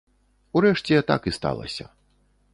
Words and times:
Урэшце, 0.59 1.03
так 1.13 1.29
і 1.33 1.35
сталася. 1.39 1.85